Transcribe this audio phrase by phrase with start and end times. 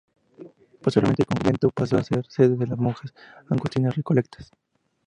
[0.81, 3.13] Posteriormente el convento paso a ser sede de las monjas
[3.51, 4.49] Agustinas Recoletas.